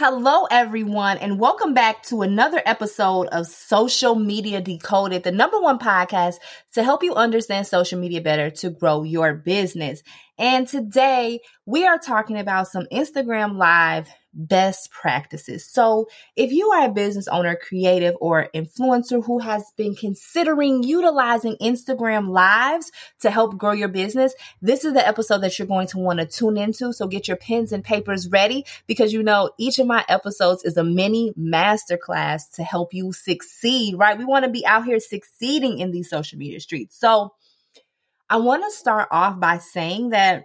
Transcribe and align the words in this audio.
Hello, 0.00 0.44
everyone, 0.48 1.18
and 1.18 1.40
welcome 1.40 1.74
back 1.74 2.04
to 2.04 2.22
another 2.22 2.62
episode 2.64 3.26
of 3.32 3.48
Social 3.48 4.14
Media 4.14 4.60
Decoded, 4.60 5.24
the 5.24 5.32
number 5.32 5.60
one 5.60 5.80
podcast 5.80 6.36
to 6.74 6.84
help 6.84 7.02
you 7.02 7.16
understand 7.16 7.66
social 7.66 7.98
media 7.98 8.20
better 8.20 8.48
to 8.48 8.70
grow 8.70 9.02
your 9.02 9.34
business. 9.34 10.04
And 10.38 10.68
today 10.68 11.40
we 11.66 11.84
are 11.84 11.98
talking 11.98 12.38
about 12.38 12.68
some 12.68 12.86
Instagram 12.92 13.56
Live 13.56 14.08
best 14.32 14.92
practices. 14.92 15.66
So, 15.68 16.08
if 16.36 16.52
you 16.52 16.70
are 16.70 16.86
a 16.86 16.92
business 16.92 17.26
owner, 17.28 17.56
creative, 17.56 18.14
or 18.20 18.48
influencer 18.54 19.24
who 19.24 19.40
has 19.40 19.64
been 19.76 19.96
considering 19.96 20.84
utilizing 20.84 21.56
Instagram 21.60 22.28
Lives 22.28 22.92
to 23.20 23.30
help 23.30 23.58
grow 23.58 23.72
your 23.72 23.88
business, 23.88 24.34
this 24.62 24.84
is 24.84 24.92
the 24.92 25.06
episode 25.06 25.38
that 25.38 25.58
you're 25.58 25.66
going 25.66 25.88
to 25.88 25.98
want 25.98 26.20
to 26.20 26.26
tune 26.26 26.56
into. 26.56 26.92
So, 26.92 27.08
get 27.08 27.26
your 27.26 27.36
pens 27.36 27.72
and 27.72 27.82
papers 27.82 28.28
ready 28.28 28.64
because 28.86 29.12
you 29.12 29.22
know 29.22 29.50
each 29.58 29.78
of 29.80 29.86
my 29.86 30.04
episodes 30.08 30.64
is 30.64 30.76
a 30.76 30.84
mini 30.84 31.32
masterclass 31.38 32.42
to 32.54 32.62
help 32.62 32.94
you 32.94 33.12
succeed, 33.12 33.96
right? 33.98 34.16
We 34.18 34.24
want 34.24 34.44
to 34.44 34.50
be 34.50 34.64
out 34.64 34.84
here 34.84 35.00
succeeding 35.00 35.78
in 35.78 35.90
these 35.90 36.08
social 36.08 36.38
media 36.38 36.60
streets. 36.60 36.96
So, 36.96 37.32
I 38.30 38.36
want 38.36 38.62
to 38.64 38.70
start 38.70 39.08
off 39.10 39.40
by 39.40 39.58
saying 39.58 40.10
that 40.10 40.44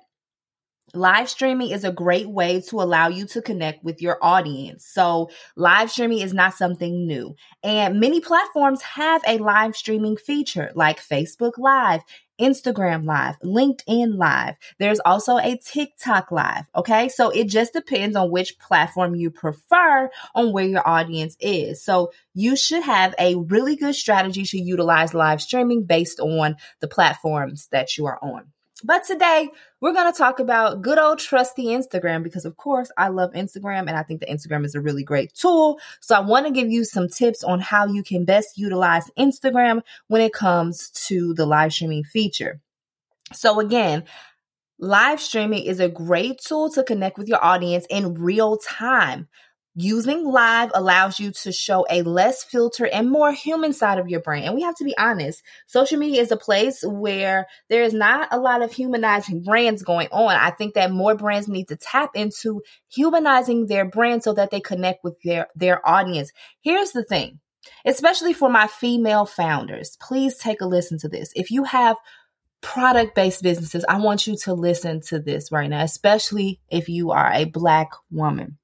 live 0.94 1.27
streaming 1.27 1.72
is 1.72 1.83
a 1.83 1.91
great 1.91 2.30
way 2.30 2.61
to 2.61 2.80
allow 2.81 3.08
you 3.08 3.25
to 3.25 3.41
connect 3.41 3.83
with 3.83 4.02
your 4.02 4.17
audience. 4.22 4.86
So 4.86 5.31
live 5.55 5.89
streaming 5.89 6.19
is 6.19 6.33
not 6.33 6.53
something 6.53 7.08
new. 7.08 7.35
And 7.63 8.00
many 8.00 8.19
platforms 8.19 8.81
have 8.83 9.23
a 9.27 9.39
live 9.39 9.75
streaming 9.75 10.17
feature 10.17 10.72
like 10.75 11.02
Facebook 11.02 11.53
Live, 11.58 12.02
Instagram 12.39 13.05
Live, 13.05 13.39
LinkedIn 13.44 14.17
Live. 14.17 14.55
There's 14.77 15.00
also 15.00 15.38
a 15.38 15.58
TikTok 15.58 16.31
Live. 16.31 16.66
Okay. 16.75 17.09
So 17.09 17.31
it 17.31 17.45
just 17.45 17.73
depends 17.73 18.16
on 18.16 18.30
which 18.30 18.59
platform 18.59 19.16
you 19.16 19.31
prefer 19.31 20.11
on 20.35 20.53
where 20.53 20.66
your 20.66 20.88
audience 20.88 21.35
is. 21.39 21.83
So 21.83 22.11
you 22.35 22.55
should 22.55 22.83
have 22.83 23.16
a 23.17 23.35
really 23.35 23.75
good 23.75 23.95
strategy 23.95 24.44
to 24.44 24.59
utilize 24.59 25.16
live 25.16 25.41
streaming 25.41 25.85
based 25.85 26.19
on 26.19 26.57
the 26.81 26.88
platforms 26.88 27.67
that 27.72 27.97
you 27.97 28.05
are 28.05 28.19
on. 28.22 28.52
But 28.83 29.05
today 29.05 29.49
we're 29.81 29.93
going 29.93 30.11
to 30.11 30.17
talk 30.17 30.39
about 30.39 30.81
good 30.81 30.97
old 30.97 31.19
trusty 31.19 31.66
Instagram 31.66 32.23
because, 32.23 32.45
of 32.45 32.57
course, 32.57 32.91
I 32.97 33.09
love 33.09 33.33
Instagram 33.33 33.88
and 33.88 33.91
I 33.91 34.03
think 34.03 34.19
that 34.21 34.29
Instagram 34.29 34.66
is 34.66 34.75
a 34.75 34.81
really 34.81 35.03
great 35.03 35.33
tool. 35.33 35.79
So 35.99 36.16
I 36.16 36.21
want 36.21 36.47
to 36.47 36.52
give 36.52 36.71
you 36.71 36.83
some 36.83 37.07
tips 37.07 37.44
on 37.44 37.59
how 37.59 37.85
you 37.85 38.03
can 38.03 38.25
best 38.25 38.57
utilize 38.57 39.09
Instagram 39.17 39.81
when 40.07 40.21
it 40.21 40.33
comes 40.33 40.89
to 41.07 41.33
the 41.33 41.45
live 41.45 41.73
streaming 41.73 42.03
feature. 42.03 42.61
So 43.31 43.59
again, 43.59 44.03
live 44.79 45.21
streaming 45.21 45.63
is 45.63 45.79
a 45.79 45.89
great 45.89 46.39
tool 46.39 46.69
to 46.71 46.83
connect 46.83 47.17
with 47.17 47.27
your 47.27 47.44
audience 47.44 47.85
in 47.89 48.16
real 48.16 48.57
time. 48.57 49.27
Using 49.75 50.23
live 50.23 50.69
allows 50.75 51.19
you 51.19 51.31
to 51.31 51.52
show 51.52 51.83
a 51.89 52.03
less 52.03 52.43
filter 52.43 52.85
and 52.85 53.09
more 53.09 53.31
human 53.31 53.73
side 53.73 53.97
of 53.97 54.07
your 54.07 54.19
brand. 54.19 54.45
And 54.45 54.53
we 54.53 54.61
have 54.61 54.75
to 54.75 54.83
be 54.83 54.95
honest, 54.95 55.41
social 55.66 55.97
media 55.97 56.21
is 56.21 56.31
a 56.31 56.38
place 56.38 56.83
where 56.85 57.47
there 57.69 57.81
is 57.81 57.91
not 57.91 58.27
a 58.31 58.39
lot 58.39 58.61
of 58.61 58.72
humanizing 58.72 59.41
brands 59.41 59.81
going 59.81 60.09
on. 60.12 60.35
I 60.35 60.51
think 60.51 60.75
that 60.75 60.91
more 60.91 61.16
brands 61.16 61.47
need 61.47 61.69
to 61.69 61.75
tap 61.75 62.12
into 62.13 62.62
humanizing 62.88 63.66
their 63.66 63.83
brand 63.83 64.23
so 64.23 64.33
that 64.33 64.51
they 64.51 64.59
connect 64.62 65.03
with 65.03 65.19
their, 65.23 65.47
their 65.56 65.88
audience. 65.88 66.31
Here's 66.62 66.91
the 66.91 67.03
thing, 67.03 67.39
especially 67.83 68.33
for 68.33 68.50
my 68.50 68.67
female 68.67 69.25
founders, 69.25 69.97
please 70.00 70.38
take 70.38 70.62
a 70.62 70.67
listen 70.67 71.00
to 71.00 71.09
this. 71.09 71.31
If 71.35 71.50
you 71.50 71.63
have 71.63 71.97
product 72.62 73.16
based 73.16 73.41
businesses, 73.41 73.85
I 73.89 73.97
want 73.97 74.28
you 74.28 74.38
to 74.44 74.53
listen 74.53 75.01
to 75.07 75.19
this 75.19 75.51
right 75.51 75.69
now, 75.69 75.83
especially 75.83 76.62
if 76.69 76.89
you 76.89 77.09
are 77.09 77.31
a 77.33 77.45
black 77.45 77.89
woman 78.12 78.59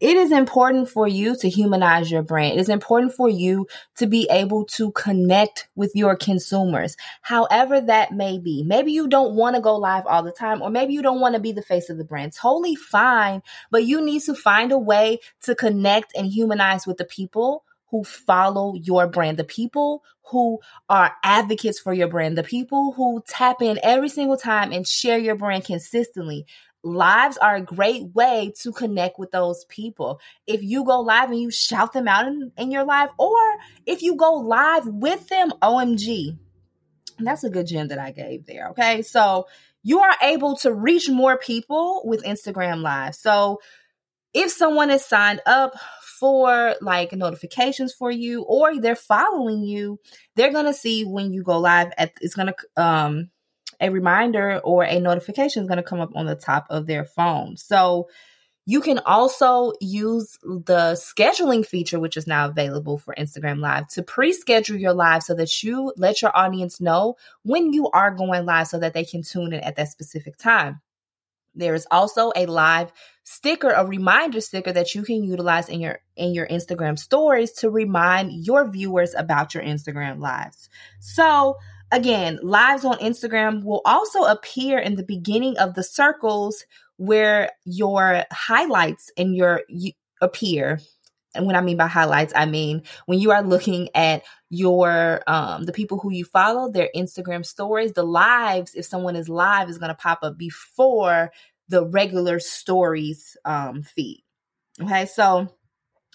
it 0.00 0.16
is 0.16 0.32
important 0.32 0.88
for 0.88 1.06
you 1.06 1.36
to 1.36 1.48
humanize 1.48 2.10
your 2.10 2.22
brand. 2.22 2.54
It 2.54 2.60
is 2.60 2.70
important 2.70 3.12
for 3.12 3.28
you 3.28 3.66
to 3.98 4.06
be 4.06 4.26
able 4.30 4.64
to 4.76 4.90
connect 4.92 5.68
with 5.76 5.92
your 5.94 6.16
consumers, 6.16 6.96
however 7.20 7.80
that 7.82 8.12
may 8.12 8.38
be. 8.38 8.64
Maybe 8.64 8.92
you 8.92 9.08
don't 9.08 9.34
want 9.34 9.56
to 9.56 9.62
go 9.62 9.76
live 9.76 10.06
all 10.06 10.22
the 10.22 10.32
time, 10.32 10.62
or 10.62 10.70
maybe 10.70 10.94
you 10.94 11.02
don't 11.02 11.20
want 11.20 11.34
to 11.34 11.40
be 11.40 11.52
the 11.52 11.62
face 11.62 11.90
of 11.90 11.98
the 11.98 12.04
brand. 12.04 12.32
Totally 12.32 12.74
fine, 12.74 13.42
but 13.70 13.84
you 13.84 14.00
need 14.02 14.22
to 14.22 14.34
find 14.34 14.72
a 14.72 14.78
way 14.78 15.18
to 15.42 15.54
connect 15.54 16.16
and 16.16 16.26
humanize 16.26 16.86
with 16.86 16.96
the 16.96 17.04
people 17.04 17.64
who 17.90 18.04
follow 18.04 18.74
your 18.74 19.06
brand, 19.06 19.36
the 19.36 19.44
people 19.44 20.02
who 20.30 20.60
are 20.88 21.12
advocates 21.24 21.80
for 21.80 21.92
your 21.92 22.08
brand, 22.08 22.38
the 22.38 22.42
people 22.42 22.92
who 22.92 23.22
tap 23.28 23.60
in 23.60 23.78
every 23.82 24.08
single 24.08 24.36
time 24.36 24.72
and 24.72 24.86
share 24.86 25.18
your 25.18 25.34
brand 25.34 25.64
consistently 25.64 26.46
lives 26.82 27.36
are 27.36 27.56
a 27.56 27.62
great 27.62 28.14
way 28.14 28.52
to 28.62 28.72
connect 28.72 29.18
with 29.18 29.30
those 29.30 29.64
people. 29.66 30.20
If 30.46 30.62
you 30.62 30.84
go 30.84 31.00
live 31.00 31.30
and 31.30 31.40
you 31.40 31.50
shout 31.50 31.92
them 31.92 32.08
out 32.08 32.26
in, 32.26 32.52
in 32.56 32.70
your 32.70 32.84
live, 32.84 33.10
or 33.18 33.36
if 33.86 34.02
you 34.02 34.16
go 34.16 34.34
live 34.34 34.86
with 34.86 35.28
them, 35.28 35.52
OMG. 35.62 36.38
That's 37.18 37.44
a 37.44 37.50
good 37.50 37.66
gem 37.66 37.88
that 37.88 37.98
I 37.98 38.12
gave 38.12 38.46
there. 38.46 38.68
Okay. 38.70 39.02
So 39.02 39.46
you 39.82 40.00
are 40.00 40.16
able 40.22 40.56
to 40.58 40.72
reach 40.72 41.08
more 41.08 41.36
people 41.36 42.02
with 42.04 42.24
Instagram 42.24 42.82
Live. 42.82 43.14
So 43.14 43.60
if 44.32 44.50
someone 44.50 44.90
is 44.90 45.04
signed 45.04 45.40
up 45.44 45.74
for 46.18 46.76
like 46.80 47.12
notifications 47.12 47.92
for 47.92 48.10
you 48.10 48.42
or 48.42 48.80
they're 48.80 48.94
following 48.94 49.62
you, 49.62 49.98
they're 50.36 50.52
going 50.52 50.66
to 50.66 50.74
see 50.74 51.04
when 51.04 51.32
you 51.32 51.42
go 51.42 51.58
live 51.58 51.92
at 51.98 52.12
it's 52.20 52.34
going 52.34 52.48
to 52.48 52.82
um 52.82 53.30
a 53.80 53.90
reminder 53.90 54.60
or 54.62 54.84
a 54.84 55.00
notification 55.00 55.62
is 55.62 55.68
going 55.68 55.78
to 55.78 55.82
come 55.82 56.00
up 56.00 56.14
on 56.14 56.26
the 56.26 56.34
top 56.34 56.66
of 56.70 56.86
their 56.86 57.04
phone. 57.04 57.56
So 57.56 58.08
you 58.66 58.80
can 58.80 59.00
also 59.00 59.72
use 59.80 60.38
the 60.42 60.92
scheduling 60.94 61.66
feature, 61.66 61.98
which 61.98 62.16
is 62.16 62.26
now 62.26 62.46
available 62.46 62.98
for 62.98 63.14
Instagram 63.18 63.58
Live, 63.58 63.88
to 63.88 64.02
pre 64.02 64.32
schedule 64.32 64.76
your 64.76 64.92
live 64.92 65.22
so 65.22 65.34
that 65.34 65.62
you 65.62 65.92
let 65.96 66.22
your 66.22 66.36
audience 66.36 66.80
know 66.80 67.16
when 67.42 67.72
you 67.72 67.90
are 67.90 68.10
going 68.10 68.44
live 68.44 68.68
so 68.68 68.78
that 68.78 68.94
they 68.94 69.04
can 69.04 69.22
tune 69.22 69.52
in 69.52 69.60
at 69.60 69.76
that 69.76 69.88
specific 69.88 70.36
time. 70.36 70.80
There 71.54 71.74
is 71.74 71.86
also 71.90 72.32
a 72.36 72.46
live 72.46 72.92
sticker, 73.24 73.70
a 73.70 73.84
reminder 73.84 74.40
sticker 74.40 74.72
that 74.72 74.94
you 74.94 75.02
can 75.02 75.24
utilize 75.24 75.68
in 75.68 75.80
your 75.80 76.00
in 76.14 76.32
your 76.32 76.46
Instagram 76.46 76.98
stories 76.98 77.52
to 77.54 77.70
remind 77.70 78.46
your 78.46 78.70
viewers 78.70 79.14
about 79.14 79.54
your 79.54 79.64
Instagram 79.64 80.20
lives. 80.20 80.68
So, 81.00 81.56
Again, 81.92 82.38
lives 82.42 82.84
on 82.84 82.98
Instagram 82.98 83.64
will 83.64 83.82
also 83.84 84.22
appear 84.24 84.78
in 84.78 84.94
the 84.94 85.02
beginning 85.02 85.58
of 85.58 85.74
the 85.74 85.82
circles 85.82 86.64
where 86.98 87.50
your 87.64 88.24
highlights 88.30 89.10
and 89.16 89.34
your 89.34 89.62
you, 89.68 89.92
appear. 90.20 90.80
And 91.34 91.46
when 91.46 91.56
I 91.56 91.60
mean 91.60 91.76
by 91.76 91.86
highlights, 91.86 92.32
I 92.36 92.46
mean 92.46 92.82
when 93.06 93.18
you 93.18 93.30
are 93.30 93.42
looking 93.42 93.88
at 93.94 94.22
your 94.50 95.22
um 95.26 95.64
the 95.64 95.72
people 95.72 95.98
who 95.98 96.12
you 96.12 96.24
follow, 96.24 96.70
their 96.70 96.90
Instagram 96.94 97.44
stories, 97.44 97.92
the 97.92 98.04
lives, 98.04 98.74
if 98.74 98.84
someone 98.84 99.16
is 99.16 99.28
live, 99.28 99.68
is 99.68 99.78
going 99.78 99.90
to 99.90 99.94
pop 99.94 100.20
up 100.22 100.36
before 100.36 101.32
the 101.68 101.86
regular 101.86 102.38
stories 102.38 103.36
um 103.44 103.82
feed. 103.82 104.22
Okay, 104.80 105.06
so 105.06 105.48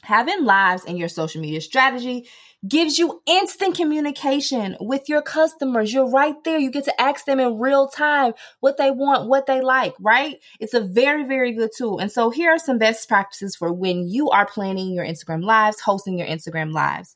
having 0.05 0.45
lives 0.45 0.85
in 0.85 0.97
your 0.97 1.09
social 1.09 1.41
media 1.41 1.62
strategy 1.62 2.27
gives 2.68 2.97
you 2.97 3.21
instant 3.25 3.75
communication 3.75 4.75
with 4.80 5.07
your 5.09 5.21
customers. 5.21 5.94
You're 5.94 6.09
right 6.09 6.35
there. 6.44 6.57
You 6.57 6.71
get 6.71 6.85
to 6.85 7.01
ask 7.01 7.25
them 7.25 7.39
in 7.39 7.59
real 7.59 7.88
time 7.88 8.33
what 8.59 8.77
they 8.77 8.91
want, 8.91 9.27
what 9.27 9.45
they 9.45 9.62
like, 9.62 9.94
right? 10.00 10.38
It's 10.59 10.74
a 10.74 10.81
very, 10.81 11.24
very 11.24 11.53
good 11.53 11.71
tool. 11.77 12.00
And 12.00 12.12
so 12.12 12.30
here 12.30 12.51
are 12.51 12.59
some 12.59 12.77
best 12.77 13.07
practices 13.07 13.56
for 13.56 13.71
when 13.71 14.07
you 14.07 14.30
are 14.30 14.45
planning 14.45 14.94
your 14.94 15.06
Instagram 15.06 15.44
lives, 15.44 15.80
hosting 15.80 16.18
your 16.18 16.27
Instagram 16.27 16.71
lives. 16.71 17.13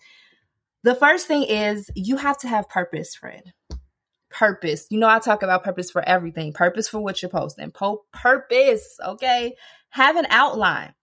The 0.83 0.95
first 0.95 1.27
thing 1.27 1.43
is 1.43 1.89
you 1.95 2.17
have 2.17 2.37
to 2.39 2.47
have 2.47 2.69
purpose, 2.69 3.15
friend. 3.15 3.53
Purpose. 4.29 4.85
You 4.89 4.99
know, 4.99 5.09
I 5.09 5.19
talk 5.19 5.41
about 5.41 5.63
purpose 5.63 5.89
for 5.89 6.07
everything. 6.07 6.53
Purpose 6.53 6.87
for 6.87 6.99
what 6.99 7.21
you're 7.21 7.29
posting. 7.29 7.71
Po- 7.71 8.05
purpose. 8.13 8.97
Okay. 9.03 9.55
Have 9.89 10.15
an 10.15 10.27
outline. 10.29 10.93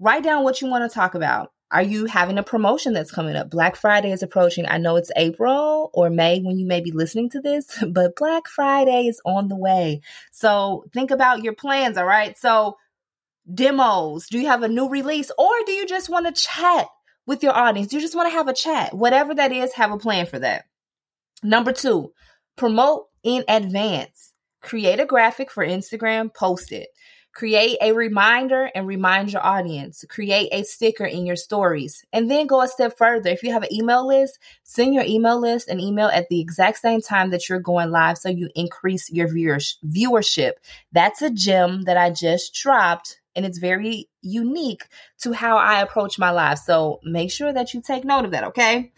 Write 0.00 0.24
down 0.24 0.42
what 0.42 0.60
you 0.60 0.68
want 0.68 0.90
to 0.90 0.94
talk 0.94 1.14
about 1.14 1.52
are 1.72 1.82
you 1.82 2.06
having 2.06 2.36
a 2.36 2.42
promotion 2.42 2.92
that's 2.92 3.12
coming 3.12 3.36
up? 3.36 3.48
Black 3.48 3.76
Friday 3.76 4.10
is 4.10 4.22
approaching. 4.22 4.66
I 4.66 4.78
know 4.78 4.96
it's 4.96 5.12
April 5.16 5.90
or 5.94 6.10
May 6.10 6.40
when 6.40 6.58
you 6.58 6.66
may 6.66 6.80
be 6.80 6.90
listening 6.90 7.30
to 7.30 7.40
this, 7.40 7.66
but 7.88 8.16
Black 8.16 8.48
Friday 8.48 9.06
is 9.06 9.20
on 9.24 9.48
the 9.48 9.56
way. 9.56 10.00
So 10.32 10.84
think 10.92 11.12
about 11.12 11.44
your 11.44 11.54
plans, 11.54 11.96
all 11.96 12.06
right? 12.06 12.36
So 12.36 12.76
demos? 13.52 14.28
Do 14.28 14.40
you 14.40 14.48
have 14.48 14.62
a 14.62 14.68
new 14.68 14.88
release? 14.88 15.30
Or 15.38 15.50
do 15.64 15.72
you 15.72 15.86
just 15.86 16.08
want 16.08 16.26
to 16.26 16.42
chat 16.42 16.88
with 17.26 17.42
your 17.42 17.56
audience? 17.56 17.88
Do 17.88 17.96
you 17.96 18.02
just 18.02 18.16
want 18.16 18.28
to 18.28 18.36
have 18.36 18.48
a 18.48 18.54
chat? 18.54 18.92
Whatever 18.92 19.34
that 19.34 19.52
is, 19.52 19.72
have 19.74 19.92
a 19.92 19.98
plan 19.98 20.26
for 20.26 20.40
that. 20.40 20.64
Number 21.42 21.72
two, 21.72 22.12
promote 22.56 23.06
in 23.22 23.44
advance. 23.48 24.32
Create 24.60 24.98
a 24.98 25.06
graphic 25.06 25.50
for 25.50 25.64
Instagram, 25.64 26.34
post 26.34 26.72
it. 26.72 26.88
Create 27.32 27.78
a 27.80 27.92
reminder 27.92 28.70
and 28.74 28.86
remind 28.86 29.32
your 29.32 29.44
audience. 29.44 30.04
Create 30.08 30.48
a 30.52 30.64
sticker 30.64 31.04
in 31.04 31.24
your 31.24 31.36
stories. 31.36 32.04
And 32.12 32.30
then 32.30 32.46
go 32.46 32.60
a 32.60 32.68
step 32.68 32.98
further. 32.98 33.30
If 33.30 33.42
you 33.42 33.52
have 33.52 33.62
an 33.62 33.72
email 33.72 34.06
list, 34.06 34.38
send 34.62 34.94
your 34.94 35.04
email 35.04 35.40
list 35.40 35.68
an 35.68 35.80
email 35.80 36.08
at 36.08 36.28
the 36.28 36.40
exact 36.40 36.78
same 36.78 37.00
time 37.00 37.30
that 37.30 37.48
you're 37.48 37.60
going 37.60 37.90
live 37.90 38.18
so 38.18 38.28
you 38.28 38.50
increase 38.54 39.10
your 39.10 39.28
viewership. 39.28 40.52
That's 40.92 41.22
a 41.22 41.30
gem 41.30 41.82
that 41.82 41.96
I 41.96 42.10
just 42.10 42.54
dropped 42.54 43.20
and 43.36 43.46
it's 43.46 43.58
very 43.58 44.08
unique 44.22 44.88
to 45.20 45.32
how 45.32 45.56
I 45.56 45.80
approach 45.80 46.18
my 46.18 46.30
life. 46.30 46.58
So 46.58 47.00
make 47.04 47.30
sure 47.30 47.52
that 47.52 47.72
you 47.74 47.80
take 47.80 48.04
note 48.04 48.24
of 48.24 48.32
that, 48.32 48.44
okay? 48.44 48.92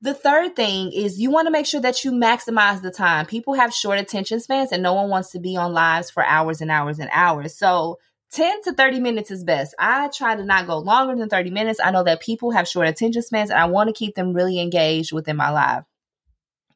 The 0.00 0.14
third 0.14 0.54
thing 0.54 0.92
is 0.92 1.18
you 1.18 1.30
want 1.30 1.46
to 1.46 1.50
make 1.50 1.66
sure 1.66 1.80
that 1.80 2.04
you 2.04 2.12
maximize 2.12 2.82
the 2.82 2.90
time. 2.90 3.26
People 3.26 3.54
have 3.54 3.74
short 3.74 3.98
attention 3.98 4.38
spans 4.38 4.70
and 4.70 4.82
no 4.82 4.94
one 4.94 5.10
wants 5.10 5.32
to 5.32 5.40
be 5.40 5.56
on 5.56 5.72
lives 5.72 6.08
for 6.10 6.24
hours 6.24 6.60
and 6.60 6.70
hours 6.70 7.00
and 7.00 7.10
hours. 7.12 7.56
So 7.56 7.98
10 8.30 8.62
to 8.62 8.74
30 8.74 9.00
minutes 9.00 9.32
is 9.32 9.42
best. 9.42 9.74
I 9.76 10.08
try 10.08 10.36
to 10.36 10.44
not 10.44 10.68
go 10.68 10.78
longer 10.78 11.16
than 11.16 11.28
30 11.28 11.50
minutes. 11.50 11.80
I 11.82 11.90
know 11.90 12.04
that 12.04 12.20
people 12.20 12.52
have 12.52 12.68
short 12.68 12.86
attention 12.86 13.22
spans 13.22 13.50
and 13.50 13.58
I 13.58 13.64
want 13.64 13.88
to 13.88 13.92
keep 13.92 14.14
them 14.14 14.34
really 14.34 14.60
engaged 14.60 15.12
within 15.12 15.36
my 15.36 15.50
live. 15.50 15.82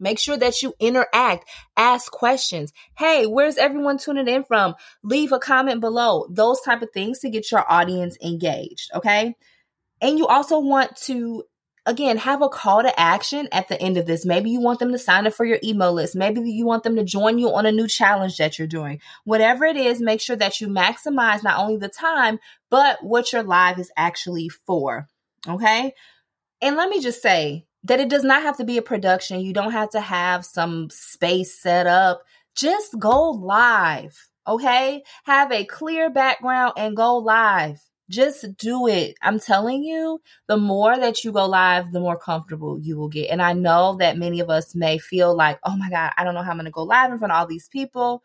Make 0.01 0.19
sure 0.19 0.37
that 0.37 0.61
you 0.61 0.75
interact, 0.81 1.49
ask 1.77 2.11
questions. 2.11 2.73
Hey, 2.99 3.27
where's 3.27 3.57
everyone 3.57 3.99
tuning 3.99 4.27
in 4.27 4.43
from? 4.43 4.75
Leave 5.05 5.31
a 5.31 5.39
comment 5.39 5.81
below. 5.81 6.27
Those 6.29 6.61
type 6.63 6.83
of 6.83 6.91
things 6.91 7.21
to 7.21 7.31
get 7.31 7.53
your 7.53 7.71
audience 7.71 8.19
engaged, 8.21 8.91
okay? 8.97 9.37
And 10.01 10.19
you 10.19 10.27
also 10.27 10.59
want 10.59 10.97
to 11.05 11.45
again, 11.87 12.17
have 12.19 12.43
a 12.43 12.49
call 12.49 12.83
to 12.83 13.01
action 13.01 13.49
at 13.53 13.69
the 13.69 13.81
end 13.81 13.97
of 13.97 14.07
this. 14.07 14.25
Maybe 14.25 14.51
you 14.51 14.61
want 14.61 14.79
them 14.79 14.93
to 14.93 14.99
sign 14.99 15.27
up 15.27 15.35
for 15.35 15.45
your 15.45 15.59
email 15.65 15.93
list. 15.93 16.15
Maybe 16.15 16.41
you 16.41 16.65
want 16.65 16.85
them 16.85 16.97
to 16.97 17.05
join 17.05 17.39
you 17.39 17.53
on 17.53 17.67
a 17.67 17.73
new 17.73 17.89
challenge 17.89 18.37
that 18.37 18.59
you're 18.59 18.69
doing. 18.69 19.01
Whatever 19.25 19.65
it 19.65 19.77
is, 19.77 20.01
make 20.01 20.21
sure 20.21 20.37
that 20.37 20.61
you 20.61 20.69
maximize 20.69 21.43
not 21.43 21.59
only 21.59 21.77
the 21.77 21.89
time, 21.89 22.39
but 22.71 23.03
what 23.03 23.33
your 23.33 23.43
live 23.43 23.79
is 23.79 23.91
actually 23.97 24.49
for. 24.49 25.09
Okay. 25.49 25.93
And 26.61 26.77
let 26.77 26.89
me 26.89 27.01
just 27.01 27.21
say 27.21 27.67
that 27.85 28.01
it 28.01 28.09
does 28.09 28.25
not 28.25 28.43
have 28.43 28.57
to 28.59 28.65
be 28.65 28.79
a 28.79 28.83
production. 28.83 29.41
You 29.41 29.53
don't 29.53 29.73
have 29.73 29.91
to 29.91 30.01
have 30.01 30.45
some 30.45 30.89
space 30.91 31.61
set 31.61 31.87
up. 31.87 32.23
Just 32.55 32.99
go 32.99 33.31
live. 33.31 34.29
Okay. 34.47 35.03
Have 35.25 35.51
a 35.51 35.65
clear 35.65 36.11
background 36.11 36.75
and 36.77 36.97
go 36.97 37.17
live. 37.17 37.81
Just 38.13 38.57
do 38.59 38.87
it. 38.87 39.17
I'm 39.23 39.41
telling 39.41 39.83
you, 39.83 40.21
the 40.47 40.59
more 40.59 40.97
that 40.97 41.25
you 41.25 41.33
go 41.33 41.47
live, 41.47 41.93
the 41.93 42.01
more 42.01 42.19
comfortable 42.19 42.79
you 42.79 42.99
will 42.99 43.09
get. 43.09 43.31
And 43.31 43.41
I 43.41 43.55
know 43.55 43.97
that 44.01 44.19
many 44.19 44.41
of 44.41 44.51
us 44.51 44.75
may 44.75 44.99
feel 44.99 45.35
like, 45.35 45.59
oh 45.65 45.77
my 45.77 45.89
God, 45.89 46.13
I 46.17 46.25
don't 46.25 46.35
know 46.35 46.43
how 46.43 46.51
I'm 46.51 46.59
going 46.59 46.67
to 46.67 46.71
go 46.71 46.83
live 46.83 47.11
in 47.11 47.19
front 47.19 47.33
of 47.33 47.39
all 47.39 47.47
these 47.47 47.69
people. 47.69 48.23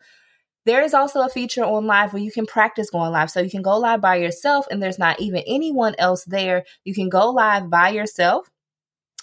There 0.66 0.82
is 0.82 0.92
also 0.92 1.22
a 1.22 1.30
feature 1.30 1.64
on 1.64 1.86
live 1.86 2.12
where 2.12 2.22
you 2.22 2.30
can 2.30 2.44
practice 2.44 2.90
going 2.90 3.12
live. 3.12 3.30
So 3.30 3.40
you 3.40 3.48
can 3.48 3.62
go 3.62 3.78
live 3.78 4.02
by 4.02 4.16
yourself 4.16 4.66
and 4.70 4.82
there's 4.82 4.98
not 4.98 5.18
even 5.20 5.42
anyone 5.46 5.94
else 5.98 6.24
there. 6.24 6.64
You 6.84 6.94
can 6.94 7.08
go 7.08 7.30
live 7.30 7.70
by 7.70 7.88
yourself 7.88 8.50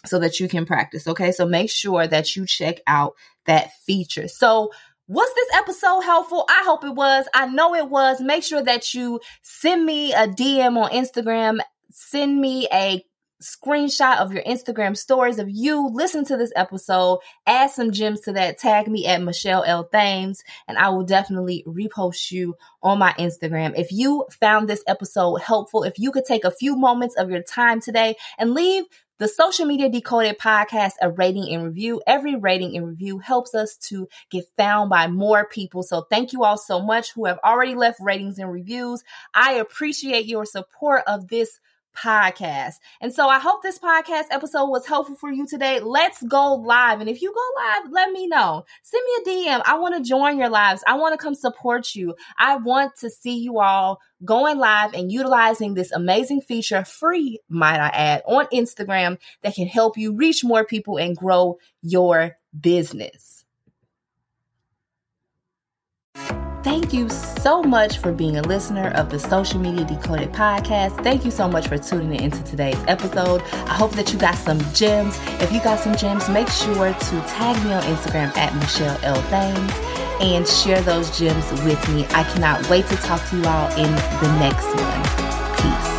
so 0.07 0.17
that 0.19 0.39
you 0.39 0.47
can 0.47 0.65
practice. 0.65 1.07
Okay. 1.07 1.31
So 1.31 1.45
make 1.45 1.69
sure 1.69 2.07
that 2.07 2.35
you 2.35 2.47
check 2.47 2.81
out 2.87 3.13
that 3.45 3.73
feature. 3.85 4.27
So 4.27 4.71
was 5.07 5.29
this 5.35 5.49
episode 5.53 6.01
helpful? 6.01 6.45
I 6.49 6.63
hope 6.65 6.83
it 6.83 6.95
was. 6.95 7.27
I 7.33 7.47
know 7.47 7.75
it 7.75 7.89
was. 7.89 8.21
Make 8.21 8.43
sure 8.43 8.63
that 8.63 8.93
you 8.93 9.19
send 9.41 9.85
me 9.85 10.13
a 10.13 10.27
DM 10.27 10.81
on 10.81 10.89
Instagram. 10.91 11.59
Send 11.91 12.41
me 12.41 12.67
a 12.73 13.05
screenshot 13.41 14.17
of 14.17 14.31
your 14.31 14.43
Instagram 14.43 14.97
stories 14.97 15.39
of 15.39 15.49
you 15.49 15.89
listen 15.93 16.25
to 16.25 16.37
this 16.37 16.51
episode. 16.55 17.19
Add 17.45 17.69
some 17.69 17.91
gems 17.91 18.21
to 18.21 18.33
that. 18.33 18.57
Tag 18.57 18.87
me 18.87 19.05
at 19.05 19.21
Michelle 19.21 19.63
L. 19.63 19.83
Thames, 19.83 20.43
and 20.67 20.77
I 20.77 20.89
will 20.89 21.03
definitely 21.03 21.63
repost 21.67 22.31
you 22.31 22.55
on 22.81 22.97
my 22.97 23.13
Instagram. 23.13 23.77
If 23.77 23.91
you 23.91 24.25
found 24.39 24.67
this 24.67 24.83
episode 24.87 25.35
helpful, 25.35 25.83
if 25.83 25.99
you 25.99 26.11
could 26.11 26.25
take 26.25 26.43
a 26.43 26.51
few 26.51 26.75
moments 26.75 27.15
of 27.15 27.29
your 27.29 27.43
time 27.43 27.79
today 27.79 28.15
and 28.37 28.53
leave 28.53 28.85
the 29.17 29.27
Social 29.27 29.65
Media 29.65 29.89
Decoded 29.89 30.37
podcast, 30.37 30.93
a 31.01 31.09
rating 31.09 31.53
and 31.53 31.63
review. 31.63 32.01
Every 32.05 32.35
rating 32.35 32.75
and 32.75 32.85
review 32.87 33.19
helps 33.19 33.55
us 33.55 33.77
to 33.89 34.07
get 34.29 34.45
found 34.57 34.89
by 34.89 35.07
more 35.07 35.45
people. 35.45 35.83
So 35.83 36.05
thank 36.09 36.33
you 36.33 36.43
all 36.43 36.57
so 36.57 36.81
much 36.81 37.13
who 37.13 37.25
have 37.25 37.39
already 37.43 37.75
left 37.75 37.99
ratings 38.01 38.39
and 38.39 38.51
reviews. 38.51 39.03
I 39.33 39.53
appreciate 39.53 40.25
your 40.25 40.45
support 40.45 41.03
of 41.07 41.29
this 41.29 41.59
podcast. 41.95 42.75
And 43.01 43.13
so 43.13 43.27
I 43.27 43.39
hope 43.39 43.61
this 43.63 43.79
podcast 43.79 44.25
episode 44.31 44.67
was 44.67 44.85
helpful 44.85 45.15
for 45.15 45.31
you 45.31 45.47
today. 45.47 45.79
Let's 45.79 46.21
go 46.23 46.55
live. 46.55 47.01
And 47.01 47.09
if 47.09 47.21
you 47.21 47.33
go 47.33 47.61
live, 47.61 47.91
let 47.91 48.11
me 48.11 48.27
know. 48.27 48.65
Send 48.83 49.03
me 49.05 49.33
a 49.33 49.35
DM. 49.49 49.61
I 49.65 49.79
want 49.79 49.95
to 49.95 50.07
join 50.07 50.37
your 50.37 50.49
lives. 50.49 50.83
I 50.87 50.95
want 50.97 51.13
to 51.13 51.23
come 51.23 51.35
support 51.35 51.95
you. 51.95 52.15
I 52.37 52.57
want 52.57 52.95
to 52.97 53.09
see 53.09 53.37
you 53.37 53.59
all 53.59 53.99
going 54.23 54.57
live 54.57 54.93
and 54.93 55.11
utilizing 55.11 55.73
this 55.73 55.91
amazing 55.91 56.41
feature, 56.41 56.83
free, 56.83 57.39
might 57.49 57.79
I 57.79 57.89
add, 57.89 58.23
on 58.25 58.45
Instagram 58.47 59.17
that 59.43 59.55
can 59.55 59.67
help 59.67 59.97
you 59.97 60.15
reach 60.15 60.43
more 60.43 60.65
people 60.65 60.97
and 60.97 61.15
grow 61.15 61.57
your 61.81 62.37
business. 62.59 63.34
Thank 66.65 66.93
you 66.93 67.09
so 67.09 67.61
much 67.61 67.99
for 67.99 68.11
being 68.11 68.37
a 68.37 68.41
listener 68.41 68.87
of 68.95 69.11
the 69.11 69.19
Social 69.19 69.59
Media 69.59 69.85
Decoded 69.85 70.31
podcast. 70.31 71.03
Thank 71.03 71.23
you 71.23 71.29
so 71.29 71.47
much 71.47 71.67
for 71.67 71.77
tuning 71.77 72.15
in 72.15 72.23
into 72.23 72.43
today's 72.43 72.83
episode. 72.87 73.43
I 73.53 73.75
hope 73.75 73.91
that 73.91 74.11
you 74.11 74.17
got 74.17 74.33
some 74.33 74.57
gems. 74.73 75.15
If 75.39 75.53
you 75.53 75.61
got 75.61 75.77
some 75.77 75.95
gems, 75.95 76.27
make 76.27 76.49
sure 76.49 76.91
to 76.91 77.21
tag 77.27 77.63
me 77.63 77.71
on 77.71 77.83
Instagram 77.83 78.35
at 78.35 78.55
Michelle 78.55 78.97
L. 79.03 79.21
Thames 79.29 79.73
and 80.19 80.47
share 80.47 80.81
those 80.81 81.15
gems 81.15 81.51
with 81.61 81.87
me. 81.93 82.03
I 82.15 82.23
cannot 82.33 82.67
wait 82.67 82.87
to 82.87 82.95
talk 82.95 83.23
to 83.29 83.37
you 83.37 83.45
all 83.45 83.69
in 83.73 83.91
the 84.23 84.35
next 84.39 84.65
one. 84.65 85.61
Peace. 85.61 85.94